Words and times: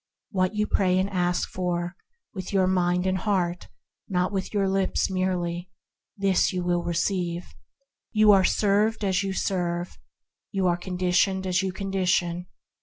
What 0.31 0.55
you 0.55 0.65
pray 0.65 0.97
and 0.97 1.07
ask 1.11 1.47
for— 1.47 1.95
with 2.33 2.51
your 2.51 2.65
mind 2.65 3.05
and 3.05 3.19
heart, 3.19 3.67
not 4.09 4.31
with 4.31 4.51
your 4.51 4.67
lips 4.67 5.11
merely, 5.11 5.69
this 6.17 6.51
you 6.51 6.63
162 6.63 7.13
THE 7.13 7.15
HEAVENLY 7.15 7.35
LIFE 7.35 7.43
receive. 7.43 7.55
You 8.11 8.31
are 8.31 8.43
served 8.43 9.05
as 9.05 9.21
you 9.21 9.33
serve. 9.33 9.99
You 10.51 10.65
are 10.65 10.77
conditioned 10.77 11.45
as 11.45 11.61
you 11.61 11.71
condition. 11.71 12.47